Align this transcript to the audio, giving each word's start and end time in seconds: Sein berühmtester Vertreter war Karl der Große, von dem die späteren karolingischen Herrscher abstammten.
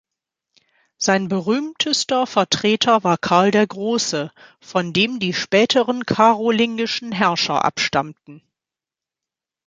Sein 0.97 1.27
berühmtester 1.27 2.25
Vertreter 2.25 3.03
war 3.03 3.19
Karl 3.19 3.51
der 3.51 3.67
Große, 3.67 4.31
von 4.59 4.93
dem 4.93 5.19
die 5.19 5.31
späteren 5.31 6.07
karolingischen 6.07 7.11
Herrscher 7.11 7.63
abstammten. 7.63 8.41